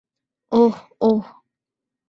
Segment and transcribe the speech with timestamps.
[0.51, 0.75] ওহ,
[1.01, 1.23] ওহ!